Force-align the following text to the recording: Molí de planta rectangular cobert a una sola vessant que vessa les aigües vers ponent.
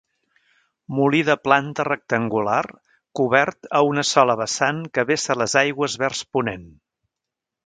Molí 0.99 1.19
de 1.27 1.35
planta 1.47 1.85
rectangular 1.89 2.61
cobert 3.21 3.69
a 3.81 3.85
una 3.91 4.07
sola 4.15 4.37
vessant 4.43 4.83
que 4.97 5.07
vessa 5.13 5.39
les 5.45 5.59
aigües 5.67 5.99
vers 6.07 6.25
ponent. 6.39 6.67